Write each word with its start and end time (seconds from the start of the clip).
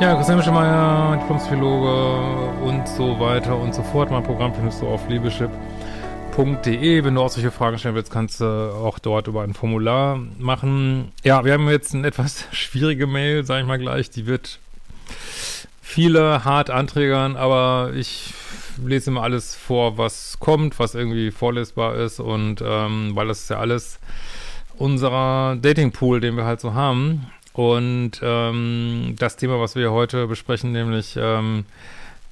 Ja, 0.00 0.14
Christian 0.14 0.38
Mischemeier, 0.38 1.18
Diplomspsychologe 1.18 2.62
und 2.64 2.88
so 2.88 3.20
weiter 3.20 3.54
und 3.54 3.74
so 3.74 3.82
fort. 3.82 4.10
Mein 4.10 4.22
Programm 4.22 4.54
findest 4.54 4.80
du 4.80 4.86
auf 4.86 5.06
liebeschip.de. 5.10 7.04
Wenn 7.04 7.14
du 7.14 7.20
auch 7.20 7.28
solche 7.28 7.50
Fragen 7.50 7.76
stellen 7.76 7.94
willst, 7.94 8.10
kannst 8.10 8.40
du 8.40 8.46
auch 8.46 8.98
dort 8.98 9.28
über 9.28 9.42
ein 9.42 9.52
Formular 9.52 10.18
machen. 10.38 11.12
Ja, 11.22 11.44
wir 11.44 11.52
haben 11.52 11.68
jetzt 11.68 11.94
eine 11.94 12.06
etwas 12.06 12.46
schwierige 12.52 13.06
Mail, 13.06 13.44
sage 13.44 13.60
ich 13.60 13.66
mal 13.66 13.78
gleich. 13.78 14.08
Die 14.08 14.26
wird 14.26 14.58
viele 15.82 16.46
hart 16.46 16.70
anträgern, 16.70 17.36
aber 17.36 17.92
ich 17.94 18.32
lese 18.82 19.10
immer 19.10 19.22
alles 19.22 19.54
vor, 19.54 19.98
was 19.98 20.38
kommt, 20.40 20.78
was 20.78 20.94
irgendwie 20.94 21.30
vorlesbar 21.30 21.96
ist 21.96 22.20
und 22.20 22.64
ähm, 22.66 23.10
weil 23.16 23.28
das 23.28 23.40
ist 23.40 23.50
ja 23.50 23.58
alles 23.58 24.00
unserer 24.78 25.56
Datingpool, 25.56 26.22
den 26.22 26.38
wir 26.38 26.46
halt 26.46 26.60
so 26.60 26.72
haben. 26.72 27.26
Und 27.52 28.12
ähm, 28.22 29.16
das 29.18 29.36
Thema, 29.36 29.60
was 29.60 29.74
wir 29.74 29.90
heute 29.92 30.26
besprechen, 30.26 30.72
nämlich 30.72 31.16
ähm, 31.20 31.64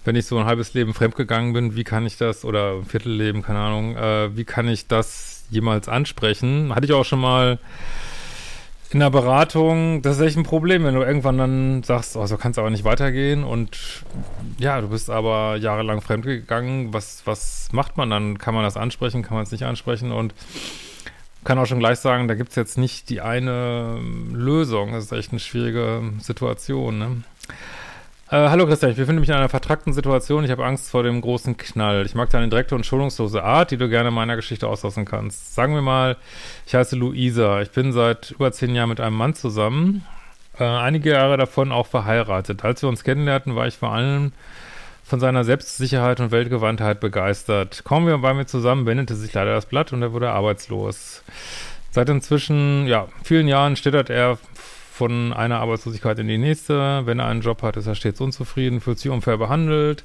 wenn 0.04 0.16
ich 0.16 0.26
so 0.26 0.38
ein 0.38 0.46
halbes 0.46 0.74
Leben 0.74 0.94
fremdgegangen 0.94 1.52
bin, 1.52 1.76
wie 1.76 1.84
kann 1.84 2.06
ich 2.06 2.16
das, 2.16 2.44
oder 2.44 2.76
ein 2.76 2.84
Viertelleben, 2.84 3.42
keine 3.42 3.58
Ahnung, 3.58 3.96
äh, 3.96 4.36
wie 4.36 4.44
kann 4.44 4.68
ich 4.68 4.86
das 4.86 5.44
jemals 5.50 5.88
ansprechen? 5.88 6.74
Hatte 6.74 6.86
ich 6.86 6.92
auch 6.92 7.04
schon 7.04 7.20
mal 7.20 7.58
in 8.90 9.00
der 9.00 9.10
Beratung, 9.10 10.00
das 10.00 10.16
ist 10.16 10.22
echt 10.22 10.38
ein 10.38 10.44
Problem, 10.44 10.84
wenn 10.84 10.94
du 10.94 11.02
irgendwann 11.02 11.36
dann 11.36 11.82
sagst, 11.82 12.16
oh, 12.16 12.24
so 12.24 12.38
kann 12.38 12.52
es 12.52 12.58
aber 12.58 12.70
nicht 12.70 12.84
weitergehen. 12.84 13.44
Und 13.44 14.04
ja, 14.58 14.80
du 14.80 14.88
bist 14.88 15.10
aber 15.10 15.56
jahrelang 15.56 16.00
fremdgegangen, 16.00 16.94
was, 16.94 17.22
was 17.26 17.68
macht 17.72 17.98
man 17.98 18.08
dann? 18.08 18.38
Kann 18.38 18.54
man 18.54 18.64
das 18.64 18.78
ansprechen, 18.78 19.22
kann 19.22 19.34
man 19.34 19.42
es 19.44 19.52
nicht 19.52 19.64
ansprechen? 19.64 20.10
Und 20.10 20.32
kann 21.44 21.58
auch 21.58 21.66
schon 21.66 21.78
gleich 21.78 21.98
sagen, 21.98 22.28
da 22.28 22.34
gibt 22.34 22.50
es 22.50 22.56
jetzt 22.56 22.78
nicht 22.78 23.08
die 23.10 23.20
eine 23.20 23.96
ähm, 23.98 24.34
Lösung. 24.34 24.92
Das 24.92 25.04
ist 25.04 25.12
echt 25.12 25.32
eine 25.32 25.40
schwierige 25.40 26.12
Situation. 26.20 26.98
Ne? 26.98 27.22
Äh, 28.30 28.50
hallo 28.50 28.66
Christian, 28.66 28.90
ich 28.90 28.98
befinde 28.98 29.20
mich 29.20 29.30
in 29.30 29.34
einer 29.34 29.48
vertrackten 29.48 29.94
Situation. 29.94 30.44
Ich 30.44 30.50
habe 30.50 30.66
Angst 30.66 30.90
vor 30.90 31.02
dem 31.02 31.22
großen 31.22 31.56
Knall. 31.56 32.04
Ich 32.04 32.14
mag 32.14 32.28
deine 32.28 32.48
direkte 32.48 32.74
und 32.74 32.84
schonungslose 32.84 33.42
Art, 33.42 33.70
die 33.70 33.78
du 33.78 33.88
gerne 33.88 34.10
meiner 34.10 34.36
Geschichte 34.36 34.68
auslassen 34.68 35.06
kannst. 35.06 35.54
Sagen 35.54 35.74
wir 35.74 35.80
mal, 35.80 36.16
ich 36.66 36.74
heiße 36.74 36.94
Luisa. 36.96 37.62
Ich 37.62 37.70
bin 37.70 37.92
seit 37.92 38.32
über 38.32 38.52
zehn 38.52 38.74
Jahren 38.74 38.90
mit 38.90 39.00
einem 39.00 39.16
Mann 39.16 39.34
zusammen. 39.34 40.04
Äh, 40.58 40.64
einige 40.64 41.12
Jahre 41.12 41.38
davon 41.38 41.72
auch 41.72 41.86
verheiratet. 41.86 42.64
Als 42.64 42.82
wir 42.82 42.90
uns 42.90 43.02
kennenlernten, 43.02 43.56
war 43.56 43.66
ich 43.66 43.76
vor 43.76 43.92
allem 43.92 44.32
von 45.08 45.20
seiner 45.20 45.42
Selbstsicherheit 45.42 46.20
und 46.20 46.32
Weltgewandtheit 46.32 47.00
begeistert. 47.00 47.82
Kaum 47.84 48.06
wir 48.06 48.18
bei 48.18 48.34
mir 48.34 48.44
zusammen, 48.44 48.84
wendete 48.84 49.14
sich 49.14 49.32
leider 49.32 49.54
das 49.54 49.64
Blatt 49.64 49.94
und 49.94 50.02
er 50.02 50.12
wurde 50.12 50.30
arbeitslos. 50.30 51.22
Seit 51.90 52.10
inzwischen, 52.10 52.86
ja, 52.86 53.08
vielen 53.24 53.48
Jahren 53.48 53.76
schlittert 53.76 54.10
er 54.10 54.36
von 54.92 55.32
einer 55.32 55.60
Arbeitslosigkeit 55.60 56.18
in 56.18 56.28
die 56.28 56.36
nächste. 56.36 57.06
Wenn 57.06 57.20
er 57.20 57.26
einen 57.26 57.40
Job 57.40 57.62
hat, 57.62 57.78
ist 57.78 57.86
er 57.86 57.94
stets 57.94 58.20
unzufrieden, 58.20 58.82
fühlt 58.82 58.98
sich 58.98 59.10
unfair 59.10 59.38
behandelt. 59.38 60.04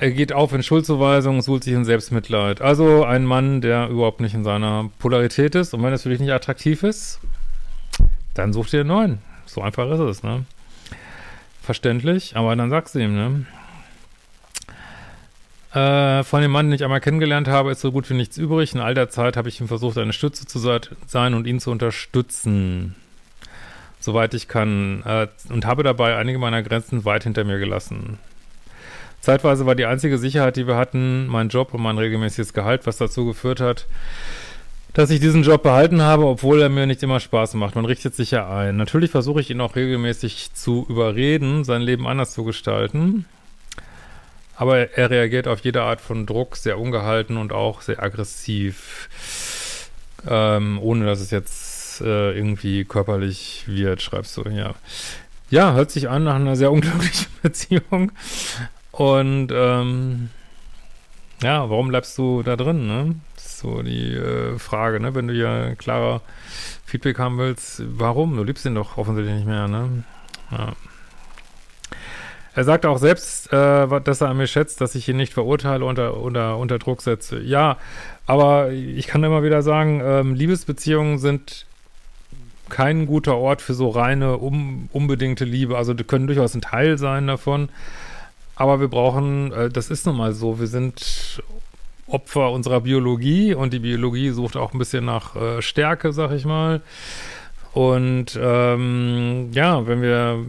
Er 0.00 0.10
geht 0.10 0.32
auf 0.32 0.52
in 0.52 0.64
Schuldzuweisungen, 0.64 1.40
sucht 1.40 1.62
sich 1.62 1.72
in 1.72 1.84
Selbstmitleid. 1.84 2.60
Also 2.60 3.04
ein 3.04 3.24
Mann, 3.24 3.60
der 3.60 3.88
überhaupt 3.88 4.20
nicht 4.20 4.34
in 4.34 4.42
seiner 4.42 4.90
Polarität 4.98 5.54
ist. 5.54 5.74
Und 5.74 5.84
wenn 5.84 5.92
es 5.92 6.02
für 6.02 6.08
dich 6.08 6.18
nicht 6.18 6.32
attraktiv 6.32 6.82
ist, 6.82 7.20
dann 8.34 8.52
such 8.52 8.70
dir 8.70 8.80
einen 8.80 8.88
neuen. 8.88 9.18
So 9.44 9.62
einfach 9.62 9.88
ist 9.92 10.00
es, 10.00 10.22
ne? 10.24 10.44
Verständlich, 11.62 12.36
aber 12.36 12.54
dann 12.56 12.70
sagst 12.70 12.96
du 12.96 12.98
ihm, 12.98 13.14
ne? 13.14 13.46
Äh, 15.76 16.24
von 16.24 16.40
dem 16.40 16.52
Mann, 16.52 16.68
den 16.68 16.74
ich 16.74 16.84
einmal 16.84 17.02
kennengelernt 17.02 17.48
habe, 17.48 17.70
ist 17.70 17.82
so 17.82 17.92
gut 17.92 18.08
wie 18.08 18.14
nichts 18.14 18.38
übrig. 18.38 18.74
In 18.74 18.80
all 18.80 18.94
der 18.94 19.10
Zeit 19.10 19.36
habe 19.36 19.50
ich 19.50 19.60
ihm 19.60 19.68
versucht, 19.68 19.98
eine 19.98 20.14
Stütze 20.14 20.46
zu 20.46 20.58
sein 20.58 21.34
und 21.34 21.46
ihn 21.46 21.60
zu 21.60 21.70
unterstützen, 21.70 22.94
soweit 24.00 24.32
ich 24.32 24.48
kann, 24.48 25.02
äh, 25.04 25.26
und 25.50 25.66
habe 25.66 25.82
dabei 25.82 26.16
einige 26.16 26.38
meiner 26.38 26.62
Grenzen 26.62 27.04
weit 27.04 27.24
hinter 27.24 27.44
mir 27.44 27.58
gelassen. 27.58 28.18
Zeitweise 29.20 29.66
war 29.66 29.74
die 29.74 29.84
einzige 29.84 30.16
Sicherheit, 30.16 30.56
die 30.56 30.66
wir 30.66 30.76
hatten, 30.76 31.26
mein 31.26 31.50
Job 31.50 31.74
und 31.74 31.82
mein 31.82 31.98
regelmäßiges 31.98 32.54
Gehalt, 32.54 32.86
was 32.86 32.96
dazu 32.96 33.26
geführt 33.26 33.60
hat, 33.60 33.86
dass 34.94 35.10
ich 35.10 35.20
diesen 35.20 35.42
Job 35.42 35.62
behalten 35.62 36.00
habe, 36.00 36.24
obwohl 36.24 36.62
er 36.62 36.70
mir 36.70 36.86
nicht 36.86 37.02
immer 37.02 37.20
Spaß 37.20 37.52
macht. 37.52 37.74
Man 37.74 37.84
richtet 37.84 38.14
sich 38.14 38.30
ja 38.30 38.48
ein. 38.48 38.78
Natürlich 38.78 39.10
versuche 39.10 39.42
ich 39.42 39.50
ihn 39.50 39.60
auch 39.60 39.76
regelmäßig 39.76 40.54
zu 40.54 40.86
überreden, 40.88 41.64
sein 41.64 41.82
Leben 41.82 42.06
anders 42.06 42.32
zu 42.32 42.44
gestalten. 42.44 43.26
Aber 44.56 44.96
er 44.96 45.10
reagiert 45.10 45.48
auf 45.48 45.60
jede 45.60 45.82
Art 45.82 46.00
von 46.00 46.26
Druck 46.26 46.56
sehr 46.56 46.78
ungehalten 46.78 47.36
und 47.36 47.52
auch 47.52 47.82
sehr 47.82 48.02
aggressiv, 48.02 49.90
ähm, 50.28 50.78
ohne 50.80 51.04
dass 51.04 51.20
es 51.20 51.30
jetzt 51.30 52.00
äh, 52.00 52.36
irgendwie 52.36 52.84
körperlich 52.84 53.64
wird, 53.66 54.02
schreibst 54.02 54.36
du, 54.36 54.48
ja. 54.48 54.74
Ja, 55.50 55.74
hört 55.74 55.90
sich 55.90 56.08
an 56.08 56.24
nach 56.24 56.34
einer 56.34 56.56
sehr 56.56 56.72
unglücklichen 56.72 57.28
Beziehung. 57.42 58.12
Und 58.90 59.48
ähm, 59.52 60.30
ja, 61.42 61.68
warum 61.68 61.88
bleibst 61.88 62.16
du 62.16 62.42
da 62.42 62.56
drin, 62.56 62.86
ne? 62.86 63.14
So 63.36 63.82
die 63.82 64.14
äh, 64.14 64.58
Frage, 64.58 65.00
ne? 65.00 65.14
Wenn 65.14 65.28
du 65.28 65.34
ja 65.34 65.74
klarer 65.74 66.22
Feedback 66.86 67.18
haben 67.18 67.36
willst, 67.36 67.82
warum? 67.86 68.36
Du 68.36 68.42
liebst 68.42 68.64
ihn 68.64 68.74
doch 68.74 68.96
offensichtlich 68.96 69.36
nicht 69.36 69.46
mehr, 69.46 69.68
ne? 69.68 70.04
Ja. 70.50 70.72
Er 72.56 72.64
sagt 72.64 72.86
auch 72.86 72.96
selbst, 72.96 73.52
äh, 73.52 74.00
dass 74.00 74.22
er 74.22 74.30
an 74.30 74.38
mir 74.38 74.46
schätzt, 74.46 74.80
dass 74.80 74.94
ich 74.94 75.06
ihn 75.10 75.18
nicht 75.18 75.34
verurteile 75.34 75.84
oder 75.84 76.16
unter, 76.16 76.56
unter 76.56 76.78
Druck 76.78 77.02
setze. 77.02 77.38
Ja, 77.38 77.76
aber 78.26 78.70
ich 78.70 79.06
kann 79.06 79.22
immer 79.22 79.42
wieder 79.42 79.60
sagen, 79.60 80.00
ähm, 80.02 80.34
Liebesbeziehungen 80.34 81.18
sind 81.18 81.66
kein 82.70 83.04
guter 83.04 83.36
Ort 83.36 83.60
für 83.60 83.74
so 83.74 83.90
reine, 83.90 84.38
um, 84.38 84.88
unbedingte 84.90 85.44
Liebe. 85.44 85.76
Also 85.76 85.92
die 85.92 86.04
können 86.04 86.26
durchaus 86.26 86.54
ein 86.54 86.62
Teil 86.62 86.96
sein 86.96 87.26
davon. 87.26 87.68
Aber 88.54 88.80
wir 88.80 88.88
brauchen, 88.88 89.52
äh, 89.52 89.68
das 89.68 89.90
ist 89.90 90.06
nun 90.06 90.16
mal 90.16 90.32
so, 90.32 90.58
wir 90.58 90.66
sind 90.66 91.42
Opfer 92.06 92.52
unserer 92.52 92.80
Biologie 92.80 93.52
und 93.52 93.74
die 93.74 93.80
Biologie 93.80 94.30
sucht 94.30 94.56
auch 94.56 94.72
ein 94.72 94.78
bisschen 94.78 95.04
nach 95.04 95.36
äh, 95.36 95.60
Stärke, 95.60 96.14
sag 96.14 96.32
ich 96.32 96.46
mal. 96.46 96.80
Und 97.74 98.38
ähm, 98.40 99.50
ja, 99.52 99.86
wenn 99.86 100.00
wir 100.00 100.46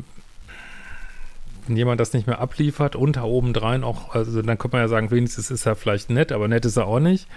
wenn 1.68 1.78
jemand 1.78 2.00
das 2.00 2.14
nicht 2.14 2.28
mehr 2.28 2.40
abliefert 2.40 2.96
da 2.96 3.24
obendrein 3.24 3.84
auch, 3.84 4.14
also 4.14 4.42
dann 4.42 4.58
könnte 4.58 4.78
man 4.78 4.84
ja 4.84 4.88
sagen, 4.88 5.12
wenigstens 5.12 5.52
ist 5.52 5.66
er 5.66 5.76
vielleicht 5.76 6.10
nett, 6.10 6.32
aber 6.32 6.48
nett 6.48 6.66
ist 6.66 6.78
er 6.78 6.88
auch 6.88 7.00
nicht. 7.00 7.28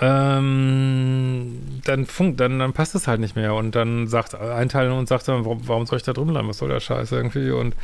Ähm, 0.00 1.80
dann 1.84 2.06
funkt, 2.06 2.38
dann, 2.38 2.58
dann 2.60 2.72
passt 2.72 2.94
es 2.94 3.08
halt 3.08 3.20
nicht 3.20 3.34
mehr 3.34 3.54
und 3.54 3.74
dann 3.74 4.06
sagt 4.06 4.34
ein 4.34 4.68
Teil 4.68 4.92
und 4.92 5.08
sagt 5.08 5.26
dann, 5.26 5.44
warum, 5.44 5.66
warum 5.66 5.86
soll 5.86 5.96
ich 5.96 6.04
da 6.04 6.12
drin 6.12 6.28
bleiben? 6.28 6.48
Was 6.48 6.58
soll 6.58 6.68
der 6.68 6.80
Scheiß 6.80 7.10
irgendwie? 7.10 7.50
Und 7.50 7.74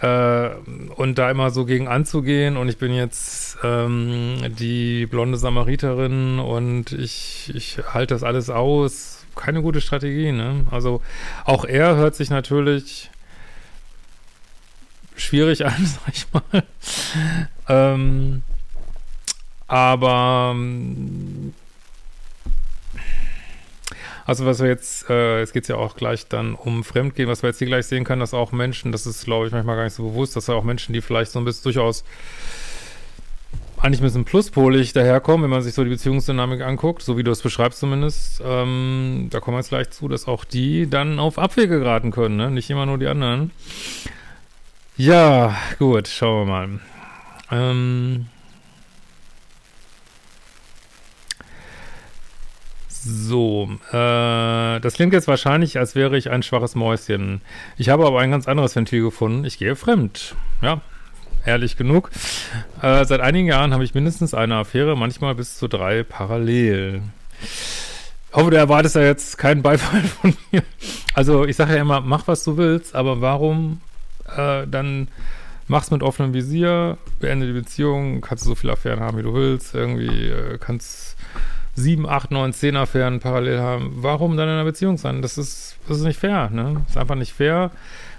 äh, 0.00 0.50
und 0.94 1.18
da 1.18 1.30
immer 1.30 1.50
so 1.50 1.64
gegen 1.64 1.88
anzugehen 1.88 2.56
und 2.56 2.68
ich 2.68 2.78
bin 2.78 2.94
jetzt 2.94 3.58
ähm, 3.64 4.36
die 4.58 5.06
blonde 5.06 5.38
Samariterin 5.38 6.38
und 6.38 6.92
ich, 6.92 7.50
ich 7.54 7.78
halte 7.92 8.14
das 8.14 8.22
alles 8.22 8.48
aus. 8.48 9.26
Keine 9.34 9.62
gute 9.62 9.80
Strategie, 9.80 10.32
ne? 10.32 10.66
Also 10.70 11.00
auch 11.44 11.64
er 11.64 11.96
hört 11.96 12.14
sich 12.14 12.30
natürlich 12.30 13.10
schwierig 15.18 15.64
an, 15.66 15.86
sag 15.86 16.14
ich 16.14 16.26
mal. 16.32 16.64
ähm, 17.68 18.42
aber 19.66 20.56
also 24.24 24.44
was 24.44 24.60
wir 24.60 24.68
jetzt, 24.68 25.08
äh, 25.08 25.40
jetzt 25.40 25.54
geht 25.54 25.62
es 25.62 25.68
ja 25.68 25.76
auch 25.76 25.96
gleich 25.96 26.28
dann 26.28 26.54
um 26.54 26.84
Fremdgehen, 26.84 27.28
was 27.28 27.42
wir 27.42 27.48
jetzt 27.48 27.58
hier 27.58 27.66
gleich 27.66 27.86
sehen 27.86 28.04
können, 28.04 28.20
dass 28.20 28.34
auch 28.34 28.52
Menschen, 28.52 28.92
das 28.92 29.06
ist 29.06 29.24
glaube 29.24 29.46
ich 29.46 29.52
manchmal 29.52 29.76
gar 29.76 29.84
nicht 29.84 29.94
so 29.94 30.02
bewusst, 30.02 30.36
dass 30.36 30.50
auch 30.50 30.64
Menschen, 30.64 30.92
die 30.92 31.00
vielleicht 31.00 31.30
so 31.30 31.38
ein 31.38 31.46
bisschen 31.46 31.64
durchaus 31.64 32.04
eigentlich 33.80 34.00
ein 34.00 34.04
bisschen 34.04 34.24
pluspolig 34.24 34.92
daherkommen, 34.92 35.44
wenn 35.44 35.50
man 35.50 35.62
sich 35.62 35.74
so 35.74 35.84
die 35.84 35.90
Beziehungsdynamik 35.90 36.60
anguckt, 36.60 37.02
so 37.02 37.16
wie 37.16 37.22
du 37.22 37.30
es 37.30 37.40
beschreibst 37.40 37.80
zumindest. 37.80 38.42
Ähm, 38.44 39.28
da 39.30 39.40
kommen 39.40 39.54
wir 39.56 39.60
jetzt 39.60 39.70
gleich 39.70 39.90
zu, 39.90 40.08
dass 40.08 40.26
auch 40.26 40.44
die 40.44 40.90
dann 40.90 41.18
auf 41.18 41.38
Abwege 41.38 41.78
geraten 41.78 42.10
können, 42.10 42.36
ne? 42.36 42.50
Nicht 42.50 42.68
immer 42.70 42.86
nur 42.86 42.98
die 42.98 43.06
anderen. 43.06 43.50
Ja, 44.98 45.56
gut, 45.78 46.08
schauen 46.08 46.48
wir 46.48 46.52
mal. 46.52 46.80
Ähm 47.52 48.26
so, 52.88 53.70
äh, 53.92 54.80
das 54.80 54.94
klingt 54.94 55.12
jetzt 55.12 55.28
wahrscheinlich, 55.28 55.78
als 55.78 55.94
wäre 55.94 56.18
ich 56.18 56.30
ein 56.30 56.42
schwaches 56.42 56.74
Mäuschen. 56.74 57.42
Ich 57.76 57.90
habe 57.90 58.04
aber 58.08 58.18
ein 58.18 58.32
ganz 58.32 58.48
anderes 58.48 58.74
Ventil 58.74 59.02
gefunden. 59.04 59.44
Ich 59.44 59.58
gehe 59.58 59.76
fremd. 59.76 60.34
Ja, 60.62 60.80
ehrlich 61.46 61.76
genug. 61.76 62.10
Äh, 62.82 63.04
seit 63.04 63.20
einigen 63.20 63.46
Jahren 63.46 63.72
habe 63.72 63.84
ich 63.84 63.94
mindestens 63.94 64.34
eine 64.34 64.56
Affäre, 64.56 64.96
manchmal 64.96 65.36
bis 65.36 65.58
zu 65.58 65.68
drei 65.68 66.02
parallel. 66.02 67.02
Ich 67.40 68.34
hoffe, 68.34 68.50
du 68.50 68.56
erwartest 68.56 68.96
ja 68.96 69.02
jetzt 69.02 69.38
keinen 69.38 69.62
Beifall 69.62 70.02
von 70.02 70.36
mir. 70.50 70.64
Also 71.14 71.44
ich 71.44 71.54
sage 71.54 71.76
ja 71.76 71.82
immer, 71.82 72.00
mach 72.00 72.26
was 72.26 72.42
du 72.42 72.56
willst, 72.56 72.96
aber 72.96 73.20
warum 73.20 73.80
äh, 74.36 74.66
dann 74.66 75.08
mach's 75.66 75.90
mit 75.90 76.02
offenem 76.02 76.34
Visier, 76.34 76.98
beende 77.20 77.46
die 77.46 77.52
Beziehung, 77.52 78.20
kannst 78.20 78.44
du 78.44 78.48
so 78.48 78.54
viele 78.54 78.72
Affären 78.72 79.00
haben, 79.00 79.18
wie 79.18 79.22
du 79.22 79.34
willst, 79.34 79.74
irgendwie 79.74 80.28
äh, 80.28 80.58
kannst 80.58 81.16
sieben, 81.74 82.08
acht, 82.08 82.30
neun, 82.30 82.52
zehn 82.52 82.76
Affären 82.76 83.20
parallel 83.20 83.60
haben. 83.60 83.92
Warum 83.96 84.36
dann 84.36 84.48
in 84.48 84.54
einer 84.54 84.64
Beziehung 84.64 84.98
sein? 84.98 85.22
Das 85.22 85.38
ist, 85.38 85.76
das 85.86 85.98
ist 85.98 86.04
nicht 86.04 86.18
fair, 86.18 86.50
ne? 86.50 86.82
Das 86.82 86.90
ist 86.90 86.96
einfach 86.96 87.14
nicht 87.14 87.32
fair. 87.32 87.70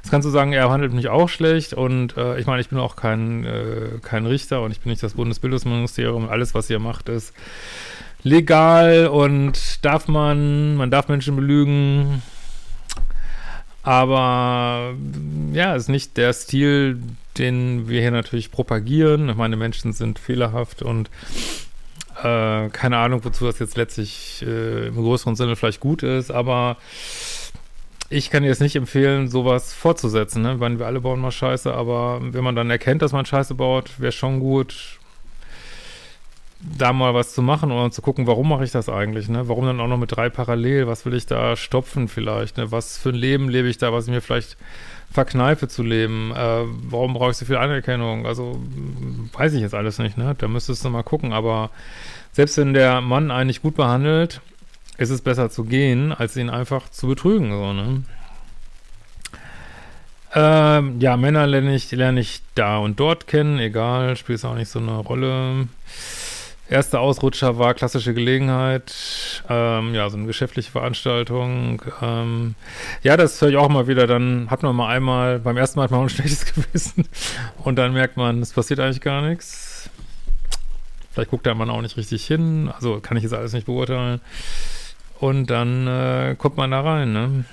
Jetzt 0.02 0.12
kannst 0.12 0.26
du 0.26 0.30
sagen, 0.30 0.54
er 0.54 0.70
handelt 0.70 0.94
mich 0.94 1.10
auch 1.10 1.28
schlecht 1.28 1.74
und 1.74 2.16
äh, 2.16 2.40
ich 2.40 2.48
meine, 2.48 2.62
ich 2.62 2.70
bin 2.70 2.80
auch 2.80 2.96
kein, 2.96 3.46
äh, 3.46 4.00
kein 4.02 4.26
Richter 4.26 4.62
und 4.62 4.72
ich 4.72 4.80
bin 4.80 4.92
nicht 4.92 5.04
das 5.04 5.16
Bundesbildungsministerium. 5.16 6.30
Alles, 6.30 6.56
was 6.56 6.70
ihr 6.70 6.80
macht, 6.80 7.10
ist 7.10 7.34
legal 8.24 9.08
und 9.08 9.84
darf 9.84 10.08
man, 10.08 10.76
man 10.76 10.90
darf 10.90 11.10
Menschen 11.10 11.36
belügen. 11.36 12.22
Aber 13.90 14.94
ja, 15.52 15.74
ist 15.74 15.90
nicht 15.90 16.16
der 16.16 16.32
Stil, 16.34 17.02
den 17.40 17.90
wir 17.90 18.02
hier 18.02 18.12
natürlich 18.12 18.52
propagieren. 18.52 19.30
Ich 19.30 19.36
meine, 19.36 19.56
Menschen 19.56 19.94
sind 19.94 20.20
fehlerhaft 20.20 20.84
und 20.84 21.10
äh, 22.22 22.70
keine 22.70 22.98
Ahnung, 22.98 23.26
wozu 23.26 23.46
das 23.46 23.58
jetzt 23.58 23.78
letztlich 23.78 24.46
äh, 24.46 24.90
im 24.90 24.94
größeren 24.94 25.36
Sinne 25.36 25.56
vielleicht 25.56 25.80
gut 25.80 26.04
ist, 26.04 26.30
aber 26.30 26.78
ich 28.12 28.30
kann 28.30 28.44
dir 28.44 28.50
jetzt 28.50 28.62
nicht 28.62 28.76
empfehlen, 28.76 29.28
sowas 29.28 29.74
fortzusetzen. 29.74 30.44
Ne? 30.44 30.58
Meine, 30.58 30.78
wir 30.78 30.86
alle 30.86 31.02
bauen 31.02 31.20
mal 31.20 31.32
Scheiße, 31.32 31.74
aber 31.74 32.20
wenn 32.22 32.44
man 32.44 32.56
dann 32.56 32.70
erkennt, 32.70 33.02
dass 33.02 33.12
man 33.12 33.26
Scheiße 33.26 33.56
baut, 33.56 34.00
wäre 34.00 34.12
schon 34.12 34.40
gut, 34.40 34.99
da 36.60 36.92
mal 36.92 37.14
was 37.14 37.34
zu 37.34 37.42
machen 37.42 37.72
oder 37.72 37.90
zu 37.92 38.02
gucken, 38.02 38.28
warum 38.28 38.50
mache 38.50 38.66
ich 38.66 38.72
das 38.72 38.90
eigentlich, 38.90 39.30
ne? 39.30 39.48
Warum 39.48 39.66
dann 39.66 39.80
auch 39.80 39.88
noch 39.88 39.98
mit 39.98 40.16
drei 40.16 40.30
parallel? 40.30 40.88
Was 40.88 41.06
will 41.06 41.14
ich 41.14 41.26
da 41.26 41.56
stopfen 41.56 42.08
vielleicht, 42.08 42.58
ne? 42.58 42.72
Was 42.72 42.98
für 42.98 43.10
ein 43.10 43.16
Leben 43.16 43.50
lebe 43.50 43.70
ich 43.70 43.78
da, 43.78 43.94
was 43.94 44.06
ich 44.06 44.12
mir 44.12 44.22
vielleicht 44.22 44.58
verkneife 45.12 45.70
zu 45.70 45.84
leben? 45.84 46.32
Äh, 46.36 46.64
warum 46.90 47.14
brauche 47.14 47.32
ich 47.32 47.38
so 47.38 47.46
viel 47.46 47.56
Anerkennung? 47.58 48.26
Also, 48.26 48.60
weiß 49.34 49.54
ich 49.54 49.62
jetzt 49.62 49.74
alles 49.74 50.00
nicht, 50.00 50.18
ne? 50.18 50.36
Da 50.38 50.48
müsstest 50.50 50.84
du 50.84 50.90
mal 50.90 51.04
gucken, 51.04 51.32
aber 51.32 51.70
selbst 52.34 52.58
wenn 52.58 52.74
der 52.74 53.00
Mann 53.00 53.32
einen 53.32 53.48
nicht 53.48 53.62
gut 53.62 53.76
behandelt, 53.76 54.42
ist 54.98 55.12
es 55.12 55.22
besser 55.22 55.50
zu 55.50 55.64
gehen, 55.64 56.12
als 56.12 56.36
ihn 56.36 56.50
einfach 56.50 56.90
zu 56.90 57.08
betrügen, 57.08 57.52
so, 57.52 57.74
ne? 57.74 58.04
Ähm, 60.36 61.00
ja, 61.00 61.18
Männer 61.18 61.48
lerne 61.48 61.74
ich, 61.74 61.90
lerne 61.92 62.20
ich 62.20 62.42
da 62.54 62.78
und 62.78 63.00
dort 63.00 63.26
kennen, 63.28 63.60
egal, 63.60 64.16
spielt 64.16 64.40
es 64.40 64.46
auch 64.46 64.56
nicht 64.56 64.70
so 64.70 64.80
eine 64.80 64.98
Rolle. 64.98 65.68
Erster 66.70 67.00
Ausrutscher 67.00 67.58
war 67.58 67.74
klassische 67.74 68.14
Gelegenheit, 68.14 69.44
ähm, 69.50 69.96
ja, 69.96 70.08
so 70.08 70.18
eine 70.18 70.28
geschäftliche 70.28 70.70
Veranstaltung. 70.70 71.82
Ähm, 72.00 72.54
ja, 73.02 73.18
das 73.18 73.42
höre 73.42 73.50
ich 73.50 73.58
auch 73.58 73.70
mal 73.70 73.88
wieder. 73.88 74.06
Dann 74.06 74.52
hat 74.52 74.62
man 74.62 74.76
mal 74.76 74.90
einmal, 74.90 75.40
beim 75.40 75.58
ersten 75.58 75.80
Mal 75.80 75.86
hat 75.86 75.92
man 75.92 76.02
ein 76.02 76.10
schlechtes 76.10 76.46
Gewissen 76.54 77.08
und 77.64 77.78
dann 77.78 77.94
merkt 77.94 78.18
man, 78.18 78.44
es 78.44 78.54
passiert 78.54 78.80
eigentlich 78.80 79.02
gar 79.02 79.24
nichts. 79.24 79.90
Vielleicht 81.12 81.32
guckt 81.32 81.48
der 81.48 81.56
Mann 81.56 81.72
auch 81.72 81.82
nicht 81.82 81.98
richtig 81.98 82.26
hin, 82.28 82.72
also 82.72 83.00
kann 83.00 83.18
ich 83.18 83.24
jetzt 83.24 83.34
alles 83.34 83.54
nicht 83.54 83.66
beurteilen. 83.66 84.22
Und 85.20 85.48
dann 85.48 85.88
äh, 85.88 86.36
kommt 86.38 86.56
man 86.56 86.70
da 86.70 86.82
rein, 86.82 87.12
ne? 87.12 87.46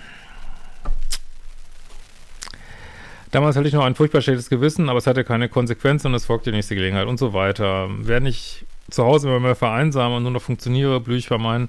Damals 3.30 3.56
hatte 3.56 3.66
ich 3.66 3.74
noch 3.74 3.84
ein 3.84 3.94
furchtbar 3.94 4.20
schlechtes 4.20 4.50
Gewissen, 4.50 4.90
aber 4.90 4.98
es 4.98 5.06
hatte 5.06 5.24
keine 5.24 5.48
Konsequenzen 5.48 6.08
und 6.08 6.14
es 6.14 6.26
folgte 6.26 6.50
die 6.50 6.56
nächste 6.56 6.74
Gelegenheit 6.74 7.06
und 7.06 7.18
so 7.18 7.32
weiter. 7.32 7.88
Wer 7.98 8.20
nicht 8.20 8.65
zu 8.90 9.04
Hause 9.04 9.28
immer 9.28 9.40
mehr 9.40 9.54
vereinsame 9.54 10.16
und 10.16 10.22
nur 10.22 10.32
noch 10.32 10.42
funktioniere, 10.42 11.00
blühe 11.00 11.18
ich 11.18 11.28
bei 11.28 11.38
meinen 11.38 11.68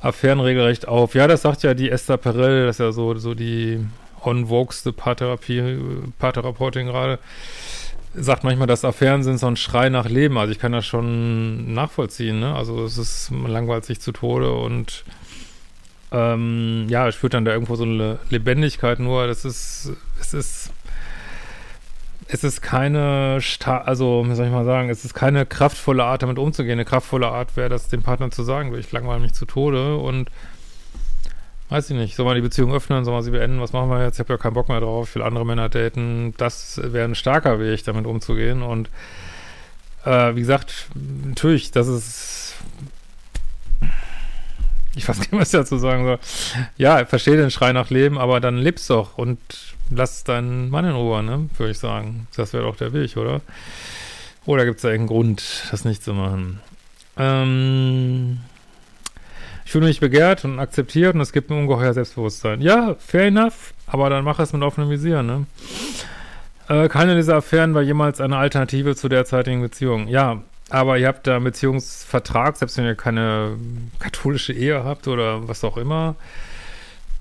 Affären 0.00 0.40
regelrecht 0.40 0.88
auf. 0.88 1.14
Ja, 1.14 1.26
das 1.26 1.42
sagt 1.42 1.62
ja 1.62 1.74
die 1.74 1.90
Esther 1.90 2.16
Perel, 2.16 2.66
das 2.66 2.76
ist 2.76 2.80
ja 2.80 2.92
so, 2.92 3.14
so 3.16 3.34
die 3.34 3.84
on-vogeste 4.24 4.92
Paartherapie, 4.92 5.78
Paartherapeutin 6.18 6.86
gerade, 6.86 7.18
sagt 8.14 8.44
manchmal, 8.44 8.66
dass 8.66 8.84
Affären 8.84 9.22
sind 9.22 9.38
so 9.38 9.46
ein 9.46 9.56
Schrei 9.56 9.88
nach 9.88 10.08
Leben. 10.08 10.38
Also 10.38 10.52
ich 10.52 10.58
kann 10.58 10.72
das 10.72 10.86
schon 10.86 11.74
nachvollziehen, 11.74 12.40
ne? 12.40 12.54
Also 12.54 12.84
es 12.84 12.98
ist, 12.98 13.30
man 13.30 13.50
langweilt 13.50 13.84
sich 13.84 14.00
zu 14.00 14.12
Tode 14.12 14.52
und 14.52 15.04
ähm, 16.12 16.86
ja, 16.88 17.12
spürt 17.12 17.34
dann 17.34 17.44
da 17.44 17.52
irgendwo 17.52 17.76
so 17.76 17.84
eine 17.84 18.18
Lebendigkeit 18.30 18.98
nur. 18.98 19.26
Das 19.26 19.44
ist, 19.44 19.92
es 20.20 20.34
ist 20.34 20.72
es 22.32 22.44
ist 22.44 22.62
keine, 22.62 23.40
Sta 23.40 23.78
also, 23.78 24.24
wie 24.26 24.34
soll 24.34 24.46
ich 24.46 24.52
mal 24.52 24.64
sagen, 24.64 24.88
es 24.88 25.04
ist 25.04 25.14
keine 25.14 25.46
kraftvolle 25.46 26.04
Art, 26.04 26.22
damit 26.22 26.38
umzugehen. 26.38 26.74
Eine 26.74 26.84
kraftvolle 26.84 27.28
Art 27.28 27.56
wäre, 27.56 27.68
das 27.68 27.88
dem 27.88 28.02
Partner 28.02 28.30
zu 28.30 28.42
sagen, 28.42 28.74
ich 28.76 28.92
langweile 28.92 29.20
mich 29.20 29.32
zu 29.32 29.46
Tode 29.46 29.96
und 29.96 30.30
weiß 31.70 31.90
ich 31.90 31.96
nicht, 31.96 32.14
soll 32.16 32.26
man 32.26 32.36
die 32.36 32.40
Beziehung 32.40 32.72
öffnen, 32.72 33.04
soll 33.04 33.14
man 33.14 33.22
sie 33.22 33.30
beenden, 33.32 33.60
was 33.60 33.72
machen 33.72 33.90
wir 33.90 34.04
jetzt? 34.04 34.16
Ich 34.16 34.20
habe 34.20 34.32
ja 34.32 34.38
keinen 34.38 34.54
Bock 34.54 34.68
mehr 34.68 34.80
drauf, 34.80 35.08
ich 35.08 35.14
will 35.14 35.22
andere 35.22 35.44
Männer 35.44 35.68
daten. 35.68 36.34
Das 36.36 36.80
wäre 36.82 37.04
ein 37.08 37.14
starker 37.14 37.58
Weg, 37.58 37.84
damit 37.84 38.06
umzugehen 38.06 38.62
und 38.62 38.90
äh, 40.04 40.34
wie 40.34 40.40
gesagt, 40.40 40.86
natürlich, 40.94 41.72
das 41.72 41.88
ist 41.88 42.54
ich 44.94 45.08
weiß 45.08 45.18
nicht, 45.18 45.32
was 45.32 45.52
ich 45.52 45.58
dazu 45.58 45.78
sagen 45.78 46.04
soll. 46.04 46.18
Ja, 46.76 47.04
verstehe 47.06 47.36
den 47.36 47.50
Schrei 47.50 47.72
nach 47.72 47.90
Leben, 47.90 48.18
aber 48.18 48.40
dann 48.40 48.56
lebst 48.56 48.88
doch 48.90 49.18
und 49.18 49.38
lass 49.90 50.24
deinen 50.24 50.70
Mann 50.70 50.84
in 50.84 50.92
Ruhe, 50.92 51.22
ne? 51.22 51.48
Würde 51.56 51.70
ich 51.72 51.78
sagen. 51.78 52.26
Das 52.36 52.52
wäre 52.52 52.64
doch 52.64 52.76
der 52.76 52.92
Weg, 52.92 53.16
oder? 53.16 53.40
Oder 54.46 54.64
gibt 54.64 54.76
es 54.76 54.82
da 54.82 54.88
irgendeinen 54.88 55.16
Grund, 55.16 55.64
das 55.70 55.84
nicht 55.84 56.02
zu 56.02 56.14
machen? 56.14 56.60
Ähm, 57.16 58.40
ich 59.64 59.72
fühle 59.72 59.86
mich 59.86 60.00
begehrt 60.00 60.44
und 60.44 60.58
akzeptiert 60.58 61.14
und 61.14 61.20
es 61.20 61.32
gibt 61.32 61.50
mir 61.50 61.56
ungeheuer 61.56 61.92
Selbstbewusstsein. 61.92 62.62
Ja, 62.62 62.96
fair 62.98 63.26
enough, 63.26 63.74
aber 63.86 64.10
dann 64.10 64.24
mach 64.24 64.38
es 64.38 64.52
mit 64.52 64.62
offenem 64.62 64.90
Visier, 64.90 65.22
ne? 65.22 65.46
Äh, 66.68 66.88
keine 66.88 67.16
dieser 67.16 67.36
Affären 67.36 67.74
war 67.74 67.82
jemals 67.82 68.20
eine 68.20 68.38
Alternative 68.38 68.96
zu 68.96 69.08
derzeitigen 69.08 69.60
Beziehung. 69.60 70.08
Ja, 70.08 70.42
aber 70.70 70.98
ihr 70.98 71.08
habt 71.08 71.26
da 71.26 71.36
einen 71.36 71.44
Beziehungsvertrag, 71.44 72.56
selbst 72.56 72.78
wenn 72.78 72.84
ihr 72.84 72.94
keine 72.94 73.56
katholische 73.98 74.52
Ehe 74.52 74.84
habt 74.84 75.08
oder 75.08 75.48
was 75.48 75.64
auch 75.64 75.76
immer 75.76 76.14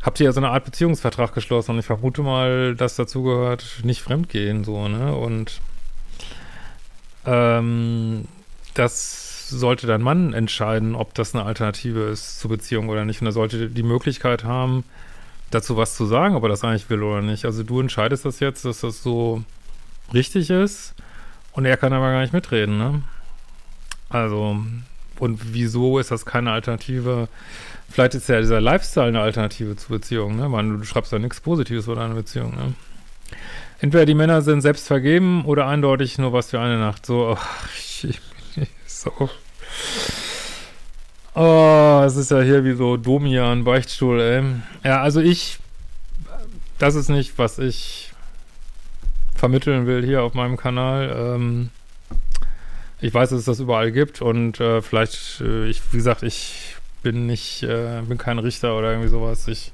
habt 0.01 0.19
ihr 0.19 0.25
ja 0.25 0.31
so 0.31 0.39
eine 0.39 0.49
Art 0.49 0.65
Beziehungsvertrag 0.65 1.33
geschlossen 1.33 1.71
und 1.71 1.79
ich 1.79 1.85
vermute 1.85 2.21
mal, 2.21 2.75
dass 2.75 2.95
dazu 2.95 3.23
gehört, 3.23 3.81
nicht 3.83 4.01
fremdgehen, 4.01 4.63
so, 4.63 4.87
ne? 4.87 5.15
Und 5.15 5.59
ähm, 7.25 8.25
das 8.73 9.49
sollte 9.49 9.87
dein 9.87 10.01
Mann 10.01 10.33
entscheiden, 10.33 10.95
ob 10.95 11.13
das 11.15 11.35
eine 11.35 11.43
Alternative 11.43 12.01
ist 12.01 12.39
zur 12.39 12.51
Beziehung 12.51 12.89
oder 12.89 13.03
nicht. 13.03 13.21
Und 13.21 13.27
er 13.27 13.33
sollte 13.33 13.69
die 13.69 13.83
Möglichkeit 13.83 14.43
haben, 14.43 14.83
dazu 15.51 15.75
was 15.75 15.95
zu 15.95 16.05
sagen, 16.05 16.35
ob 16.35 16.43
er 16.43 16.49
das 16.49 16.63
eigentlich 16.63 16.89
will 16.89 17.03
oder 17.03 17.21
nicht. 17.21 17.45
Also 17.45 17.63
du 17.63 17.79
entscheidest 17.79 18.25
das 18.25 18.39
jetzt, 18.39 18.65
dass 18.65 18.81
das 18.81 19.03
so 19.03 19.43
richtig 20.13 20.49
ist 20.49 20.93
und 21.51 21.65
er 21.65 21.77
kann 21.77 21.93
aber 21.93 22.11
gar 22.11 22.21
nicht 22.21 22.33
mitreden, 22.33 22.77
ne? 22.77 23.01
Also, 24.09 24.57
und 25.19 25.53
wieso 25.53 25.99
ist 25.99 26.09
das 26.09 26.25
keine 26.25 26.51
Alternative 26.51 27.27
Vielleicht 27.89 28.15
ist 28.15 28.29
ja 28.29 28.39
dieser 28.39 28.61
Lifestyle 28.61 29.07
eine 29.07 29.21
Alternative 29.21 29.75
zur 29.75 29.97
Beziehung, 29.97 30.35
ne? 30.35 30.47
Man, 30.47 30.79
du 30.79 30.85
schreibst 30.85 31.11
ja 31.11 31.19
nichts 31.19 31.41
Positives 31.41 31.85
über 31.85 31.95
deine 31.95 32.13
Beziehung, 32.13 32.55
ne? 32.55 32.73
Entweder 33.79 34.05
die 34.05 34.13
Männer 34.13 34.41
sind 34.41 34.61
selbst 34.61 34.87
vergeben 34.87 35.45
oder 35.45 35.65
eindeutig 35.67 36.17
nur 36.17 36.33
was 36.33 36.49
für 36.49 36.59
eine 36.59 36.77
Nacht. 36.77 37.05
So, 37.05 37.31
oh, 37.31 37.37
ich, 37.77 38.07
ich, 38.55 38.69
so. 38.85 39.29
Oh, 41.33 42.03
es 42.05 42.15
ist 42.15 42.31
ja 42.31 42.41
hier 42.41 42.65
wie 42.65 42.73
so 42.73 42.97
Domian, 42.97 43.63
Beichtstuhl, 43.63 44.19
ey. 44.19 44.43
Ja, 44.83 45.01
also 45.01 45.21
ich, 45.21 45.59
das 46.77 46.95
ist 46.95 47.09
nicht, 47.09 47.37
was 47.37 47.57
ich 47.59 48.11
vermitteln 49.35 49.87
will 49.87 50.05
hier 50.05 50.23
auf 50.23 50.33
meinem 50.33 50.57
Kanal. 50.57 51.15
Ähm, 51.17 51.69
ich 52.99 53.13
weiß, 53.13 53.29
dass 53.29 53.39
es 53.39 53.45
das 53.45 53.61
überall 53.61 53.93
gibt 53.93 54.21
und 54.21 54.59
äh, 54.59 54.81
vielleicht, 54.81 55.41
äh, 55.41 55.69
ich, 55.69 55.81
wie 55.91 55.97
gesagt, 55.97 56.23
ich 56.23 56.68
bin 57.01 57.25
nicht, 57.25 57.63
äh, 57.63 58.01
bin 58.07 58.17
kein 58.17 58.39
Richter 58.39 58.77
oder 58.77 58.91
irgendwie 58.91 59.09
sowas. 59.09 59.47
Ich, 59.47 59.71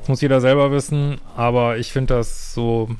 das 0.00 0.08
muss 0.08 0.20
jeder 0.20 0.40
selber 0.40 0.70
wissen, 0.70 1.18
aber 1.36 1.78
ich 1.78 1.92
finde 1.92 2.14
das 2.14 2.54
so 2.54 2.90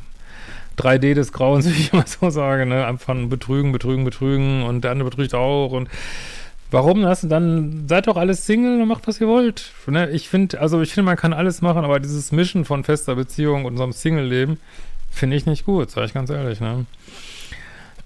3D 0.78 1.14
des 1.14 1.32
Grauens, 1.32 1.66
wie 1.70 1.80
ich 1.80 1.92
immer 1.92 2.06
so 2.06 2.30
sage, 2.30 2.66
ne? 2.66 2.86
Einfach 2.86 3.14
betrügen, 3.28 3.72
betrügen, 3.72 4.04
betrügen 4.04 4.62
und 4.62 4.82
der 4.82 4.92
andere 4.92 5.10
betrügt 5.10 5.34
auch 5.34 5.72
und 5.72 5.88
warum 6.70 7.02
das? 7.02 7.22
Dann 7.22 7.86
seid 7.88 8.06
doch 8.06 8.16
alles 8.16 8.46
Single 8.46 8.80
und 8.80 8.88
macht, 8.88 9.06
was 9.06 9.20
ihr 9.20 9.28
wollt. 9.28 9.72
Ne? 9.86 10.10
Ich 10.10 10.28
finde, 10.28 10.60
also 10.60 10.80
ich 10.80 10.92
finde, 10.92 11.06
man 11.06 11.16
kann 11.16 11.32
alles 11.32 11.62
machen, 11.62 11.84
aber 11.84 12.00
dieses 12.00 12.32
Mischen 12.32 12.64
von 12.64 12.84
fester 12.84 13.14
Beziehung 13.14 13.64
und 13.64 13.80
einem 13.80 13.92
Single-Leben 13.92 14.58
finde 15.10 15.36
ich 15.36 15.46
nicht 15.46 15.64
gut, 15.64 15.90
sage 15.90 16.06
ich 16.06 16.14
ganz 16.14 16.30
ehrlich, 16.30 16.60
ne? 16.60 16.86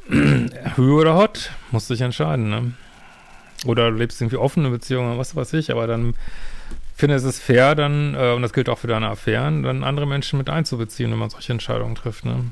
Höhe 0.77 0.95
oder 0.95 1.15
Hot, 1.15 1.51
musst 1.71 1.91
dich 1.91 2.01
entscheiden, 2.01 2.51
ne? 2.51 2.73
Oder 3.67 3.91
du 3.91 3.97
lebst 3.97 4.21
irgendwie 4.21 4.37
offene 4.37 4.71
Beziehungen, 4.71 5.19
was 5.19 5.37
weiß 5.37 5.53
ich, 5.55 5.71
aber 5.71 5.87
dann 5.87 6.15
finde 6.95 7.17
es 7.17 7.25
ist 7.25 7.43
fair, 7.43 7.75
dann, 7.75 8.15
äh, 8.15 8.33
und 8.33 8.43
das 8.43 8.53
gilt 8.53 8.69
auch 8.69 8.79
für 8.79 8.87
deine 8.87 9.09
Affären, 9.09 9.63
dann 9.63 9.85
andere 9.85 10.07
Menschen 10.07 10.39
mit 10.39 10.49
einzubeziehen, 10.49 11.11
wenn 11.11 11.19
man 11.19 11.31
solche 11.31 11.53
Entscheidungen 11.53 11.95
trifft, 11.95 12.25
ne? 12.25 12.45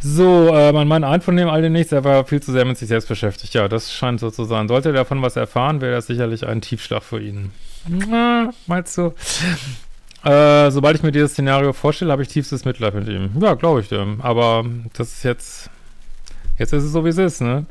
So, 0.00 0.54
äh, 0.54 0.72
mein 0.72 0.86
Mann 0.86 1.02
ahnt 1.02 1.24
von 1.24 1.36
dem 1.36 1.48
all 1.48 1.60
dem 1.60 1.72
nichts, 1.72 1.90
er 1.90 2.04
war 2.04 2.24
viel 2.24 2.40
zu 2.40 2.52
sehr 2.52 2.64
mit 2.64 2.78
sich 2.78 2.88
selbst 2.88 3.08
beschäftigt. 3.08 3.54
Ja, 3.54 3.66
das 3.66 3.92
scheint 3.92 4.20
so 4.20 4.30
zu 4.30 4.44
sein. 4.44 4.68
Sollte 4.68 4.90
er 4.90 4.92
davon 4.92 5.22
was 5.22 5.34
erfahren, 5.34 5.80
wäre 5.80 5.92
das 5.92 6.06
sicherlich 6.06 6.46
ein 6.46 6.60
Tiefschlag 6.60 7.02
für 7.02 7.20
ihn. 7.20 7.50
Meinst 8.66 8.96
du? 8.96 9.12
Äh, 10.24 10.70
sobald 10.70 10.96
ich 10.96 11.02
mir 11.02 11.10
dieses 11.10 11.32
Szenario 11.32 11.72
vorstelle, 11.72 12.12
habe 12.12 12.22
ich 12.22 12.28
tiefstes 12.28 12.64
Mitleid 12.64 12.94
mit 12.94 13.08
ihm. 13.08 13.30
Ja, 13.40 13.54
glaube 13.54 13.80
ich 13.80 13.88
dir. 13.88 14.06
Aber 14.20 14.64
das 14.92 15.14
ist 15.14 15.22
jetzt, 15.24 15.70
jetzt 16.58 16.72
ist 16.72 16.84
es 16.84 16.92
so, 16.92 17.04
wie 17.04 17.08
es 17.08 17.18
ist, 17.18 17.40
ne? 17.40 17.66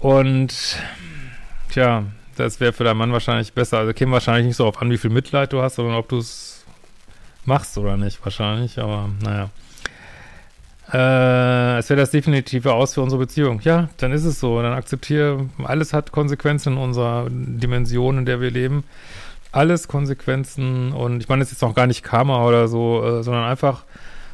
Und, 0.00 0.78
tja, 1.70 2.04
das 2.36 2.58
wäre 2.58 2.72
für 2.72 2.84
deinen 2.84 2.96
Mann 2.96 3.12
wahrscheinlich 3.12 3.52
besser. 3.52 3.78
Also 3.78 3.92
käme 3.92 4.12
wahrscheinlich 4.12 4.46
nicht 4.46 4.56
so 4.56 4.66
auf 4.66 4.80
an, 4.80 4.90
wie 4.90 4.98
viel 4.98 5.10
Mitleid 5.10 5.52
du 5.52 5.62
hast, 5.62 5.76
sondern 5.76 5.96
ob 5.96 6.08
du 6.08 6.18
es 6.18 6.64
machst 7.44 7.76
oder 7.78 7.96
nicht, 7.96 8.24
wahrscheinlich. 8.24 8.78
Aber, 8.78 9.10
naja. 9.22 9.50
Äh, 10.92 11.78
es 11.78 11.88
wäre 11.88 12.00
das 12.00 12.10
definitive 12.10 12.72
Aus 12.72 12.94
für 12.94 13.02
unsere 13.02 13.20
Beziehung. 13.20 13.60
Ja, 13.62 13.90
dann 13.98 14.12
ist 14.12 14.24
es 14.24 14.40
so. 14.40 14.60
Dann 14.62 14.72
akzeptiere, 14.72 15.48
alles 15.62 15.92
hat 15.92 16.12
Konsequenzen 16.12 16.72
in 16.72 16.78
unserer 16.78 17.26
Dimension, 17.30 18.18
in 18.18 18.24
der 18.24 18.40
wir 18.40 18.50
leben. 18.50 18.84
Alles 19.52 19.86
Konsequenzen 19.86 20.92
und 20.92 21.20
ich 21.20 21.28
meine, 21.28 21.42
es 21.42 21.48
ist 21.48 21.54
jetzt 21.54 21.62
noch 21.62 21.74
gar 21.74 21.86
nicht 21.86 22.04
Karma 22.04 22.46
oder 22.46 22.68
so, 22.68 23.04
äh, 23.04 23.22
sondern 23.22 23.44
einfach, 23.44 23.84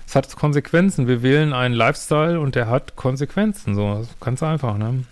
es 0.06 0.14
hat 0.14 0.35
Konsequenzen. 0.37 1.08
Wir 1.08 1.23
wählen 1.23 1.52
einen 1.52 1.75
Lifestyle 1.75 2.38
und 2.38 2.54
der 2.54 2.68
hat 2.68 2.96
Konsequenzen. 2.96 3.75
So, 3.75 4.06
ganz 4.20 4.42
einfach, 4.42 4.78
ne? 4.78 5.04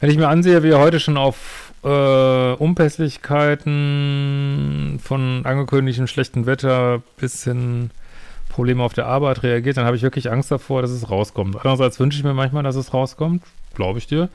Wenn 0.00 0.10
ich 0.10 0.16
mir 0.16 0.28
ansehe, 0.28 0.62
wie 0.62 0.70
er 0.70 0.78
heute 0.78 1.00
schon 1.00 1.16
auf 1.16 1.72
äh, 1.82 2.52
Unpässlichkeiten 2.52 5.00
von 5.02 5.44
angekündigtem 5.44 6.06
schlechten 6.06 6.46
Wetter 6.46 7.02
bis 7.16 7.42
hin 7.44 7.90
Probleme 8.48 8.82
auf 8.82 8.92
der 8.92 9.06
Arbeit 9.06 9.42
reagiert, 9.42 9.76
dann 9.76 9.86
habe 9.86 9.96
ich 9.96 10.02
wirklich 10.02 10.30
Angst 10.30 10.50
davor, 10.50 10.82
dass 10.82 10.90
es 10.90 11.10
rauskommt. 11.10 11.56
Andererseits 11.56 12.00
wünsche 12.00 12.18
ich 12.18 12.24
mir 12.24 12.34
manchmal, 12.34 12.62
dass 12.62 12.76
es 12.76 12.94
rauskommt, 12.94 13.42
glaube 13.74 13.98
ich 13.98 14.06
dir. 14.06 14.28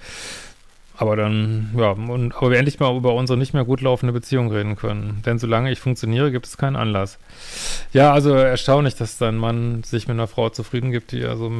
Aber 0.95 1.15
dann, 1.15 1.71
ja, 1.75 1.91
und, 1.91 2.35
aber 2.35 2.51
wir 2.51 2.59
endlich 2.59 2.79
mal 2.79 2.95
über 2.95 3.15
unsere 3.15 3.37
nicht 3.37 3.53
mehr 3.53 3.65
gut 3.65 3.81
laufende 3.81 4.13
Beziehung 4.13 4.51
reden 4.51 4.75
können. 4.75 5.23
Denn 5.25 5.39
solange 5.39 5.71
ich 5.71 5.79
funktioniere, 5.79 6.31
gibt 6.31 6.45
es 6.45 6.57
keinen 6.57 6.75
Anlass. 6.75 7.17
Ja, 7.93 8.13
also 8.13 8.33
erstaunlich, 8.33 8.95
dass 8.95 9.17
dein 9.17 9.37
Mann 9.37 9.83
sich 9.83 10.07
mit 10.07 10.15
einer 10.15 10.27
Frau 10.27 10.49
zufrieden 10.49 10.91
gibt, 10.91 11.11
die 11.11 11.25
also 11.25 11.51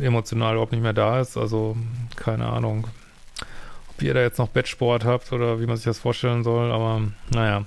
emotional 0.00 0.54
überhaupt 0.54 0.72
nicht 0.72 0.82
mehr 0.82 0.92
da 0.92 1.20
ist. 1.20 1.36
Also, 1.36 1.76
keine 2.16 2.46
Ahnung, 2.46 2.86
ob 3.90 4.02
ihr 4.02 4.14
da 4.14 4.20
jetzt 4.20 4.38
noch 4.38 4.48
Bettsport 4.48 5.04
habt 5.04 5.32
oder 5.32 5.60
wie 5.60 5.66
man 5.66 5.76
sich 5.76 5.84
das 5.84 5.98
vorstellen 5.98 6.44
soll, 6.44 6.70
aber 6.72 7.02
naja. 7.30 7.64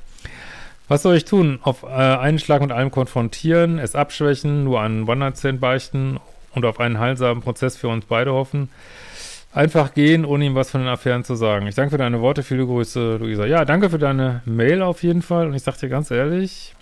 Was 0.87 1.01
soll 1.01 1.15
ich 1.15 1.25
tun? 1.25 1.59
Auf 1.63 1.81
äh, 1.83 1.87
einen 1.87 2.37
Schlag 2.37 2.61
mit 2.61 2.71
allem 2.71 2.91
konfrontieren, 2.91 3.79
es 3.79 3.95
abschwächen, 3.95 4.63
nur 4.63 4.81
einen 4.81 5.09
One-Night-Stand 5.09 5.59
beichten 5.59 6.19
und 6.53 6.63
auf 6.65 6.79
einen 6.79 6.99
heilsamen 6.99 7.41
Prozess 7.41 7.75
für 7.75 7.87
uns 7.87 8.05
beide 8.05 8.33
hoffen. 8.33 8.69
Einfach 9.51 9.93
gehen, 9.93 10.25
ohne 10.25 10.45
ihm 10.45 10.53
was 10.55 10.69
von 10.69 10.81
den 10.81 10.89
Affären 10.89 11.23
zu 11.23 11.35
sagen. 11.35 11.65
Ich 11.65 11.75
danke 11.75 11.91
für 11.91 11.97
deine 11.97 12.21
Worte, 12.21 12.43
viele 12.43 12.65
Grüße, 12.65 13.17
Luisa. 13.17 13.45
Ja, 13.45 13.65
danke 13.65 13.89
für 13.89 13.97
deine 13.97 14.41
Mail 14.45 14.81
auf 14.81 15.01
jeden 15.01 15.21
Fall. 15.21 15.47
Und 15.47 15.53
ich 15.53 15.63
sag 15.63 15.77
dir 15.79 15.89
ganz 15.89 16.11
ehrlich, 16.11 16.75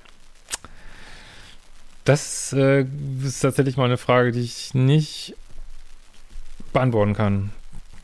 das 2.04 2.54
äh, 2.54 2.86
ist 3.24 3.40
tatsächlich 3.40 3.78
mal 3.78 3.86
eine 3.86 3.98
Frage, 3.98 4.32
die 4.32 4.42
ich 4.42 4.74
nicht 4.74 5.36
beantworten 6.74 7.14
kann. 7.14 7.52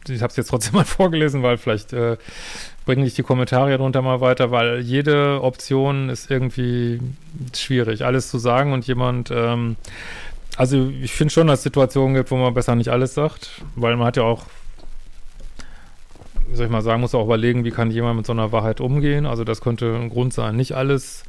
Ich 0.07 0.21
habe 0.21 0.31
es 0.31 0.37
jetzt 0.37 0.47
trotzdem 0.47 0.73
mal 0.75 0.85
vorgelesen, 0.85 1.43
weil 1.43 1.57
vielleicht 1.57 1.93
äh, 1.93 2.17
bringen 2.85 3.03
dich 3.03 3.15
die 3.15 3.23
Kommentare 3.23 3.77
drunter 3.77 4.01
mal 4.01 4.21
weiter, 4.21 4.51
weil 4.51 4.79
jede 4.79 5.41
Option 5.43 6.09
ist 6.09 6.31
irgendwie 6.31 6.99
schwierig, 7.53 8.05
alles 8.05 8.29
zu 8.29 8.37
sagen 8.37 8.73
und 8.73 8.87
jemand, 8.87 9.31
ähm, 9.31 9.75
also 10.55 10.89
ich 11.01 11.11
finde 11.11 11.33
schon, 11.33 11.47
dass 11.47 11.59
es 11.59 11.63
Situationen 11.63 12.15
gibt, 12.15 12.31
wo 12.31 12.37
man 12.37 12.53
besser 12.53 12.75
nicht 12.75 12.89
alles 12.89 13.13
sagt, 13.13 13.61
weil 13.75 13.95
man 13.95 14.07
hat 14.07 14.17
ja 14.17 14.23
auch, 14.23 14.45
wie 16.49 16.55
soll 16.55 16.65
ich 16.65 16.71
mal 16.71 16.81
sagen, 16.81 17.01
muss 17.01 17.13
auch 17.13 17.25
überlegen, 17.25 17.63
wie 17.63 17.71
kann 17.71 17.91
jemand 17.91 18.17
mit 18.17 18.25
so 18.25 18.33
einer 18.33 18.51
Wahrheit 18.51 18.81
umgehen. 18.81 19.25
Also 19.25 19.43
das 19.43 19.61
könnte 19.61 19.95
ein 19.95 20.09
Grund 20.09 20.33
sein, 20.33 20.55
nicht 20.55 20.73
alles 20.73 21.23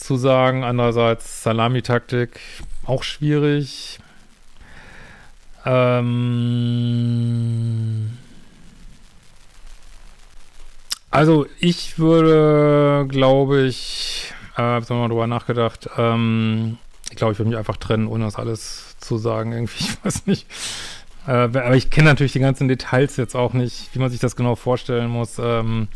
zu 0.00 0.16
sagen. 0.16 0.64
Andererseits 0.64 1.42
Salamitaktik 1.42 2.40
auch 2.84 3.02
schwierig. 3.02 3.98
Ähm 5.64 6.80
also 11.10 11.46
ich 11.58 11.98
würde, 11.98 13.06
glaube 13.08 13.62
ich, 13.62 14.32
äh, 14.56 14.62
habe 14.62 14.94
mal 14.94 15.08
drüber 15.08 15.26
nachgedacht, 15.26 15.90
ähm, 15.98 16.78
ich 17.10 17.16
glaube, 17.16 17.32
ich 17.32 17.38
würde 17.38 17.50
mich 17.50 17.58
einfach 17.58 17.76
trennen, 17.76 18.06
ohne 18.06 18.24
das 18.24 18.36
alles 18.36 18.96
zu 18.98 19.18
sagen. 19.18 19.52
Irgendwie, 19.56 19.84
ich 19.84 20.04
weiß 20.04 20.26
nicht. 20.26 20.46
Äh, 21.26 21.32
aber 21.32 21.74
ich 21.76 21.90
kenne 21.90 22.08
natürlich 22.08 22.32
die 22.32 22.40
ganzen 22.40 22.68
Details 22.68 23.16
jetzt 23.16 23.34
auch 23.34 23.52
nicht, 23.52 23.94
wie 23.94 23.98
man 23.98 24.10
sich 24.10 24.20
das 24.20 24.36
genau 24.36 24.54
vorstellen 24.54 25.10
muss. 25.10 25.38
Ähm, 25.38 25.88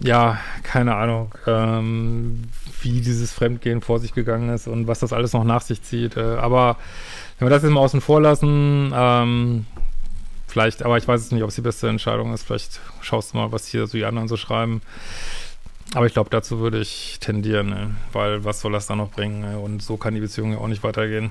ja, 0.00 0.38
keine 0.62 0.94
Ahnung, 0.96 1.34
ähm, 1.46 2.44
wie 2.82 3.00
dieses 3.00 3.32
Fremdgehen 3.32 3.80
vor 3.80 3.98
sich 3.98 4.14
gegangen 4.14 4.50
ist 4.50 4.68
und 4.68 4.86
was 4.86 5.00
das 5.00 5.12
alles 5.12 5.32
noch 5.32 5.44
nach 5.44 5.62
sich 5.62 5.82
zieht. 5.82 6.16
Äh, 6.16 6.36
aber 6.36 6.76
wenn 7.38 7.46
wir 7.46 7.50
das 7.50 7.62
jetzt 7.62 7.72
mal 7.72 7.80
außen 7.80 8.00
vor 8.00 8.20
lassen, 8.20 8.92
ähm, 8.94 9.66
Vielleicht, 10.48 10.82
aber 10.82 10.96
ich 10.96 11.06
weiß 11.06 11.20
es 11.20 11.30
nicht, 11.30 11.42
ob 11.42 11.50
es 11.50 11.56
die 11.56 11.60
beste 11.60 11.90
Entscheidung 11.90 12.32
ist. 12.32 12.42
Vielleicht 12.42 12.80
schaust 13.02 13.32
du 13.32 13.36
mal, 13.36 13.52
was 13.52 13.66
hier 13.66 13.86
so 13.86 13.98
die 13.98 14.06
anderen 14.06 14.28
so 14.28 14.38
schreiben. 14.38 14.80
Aber 15.94 16.06
ich 16.06 16.14
glaube, 16.14 16.30
dazu 16.30 16.58
würde 16.58 16.80
ich 16.80 17.18
tendieren, 17.20 17.68
ne? 17.68 17.94
weil 18.12 18.44
was 18.44 18.62
soll 18.62 18.72
das 18.72 18.86
da 18.86 18.96
noch 18.96 19.10
bringen? 19.10 19.40
Ne? 19.40 19.58
Und 19.58 19.82
so 19.82 19.98
kann 19.98 20.14
die 20.14 20.20
Beziehung 20.20 20.52
ja 20.52 20.58
auch 20.58 20.68
nicht 20.68 20.82
weitergehen. 20.82 21.30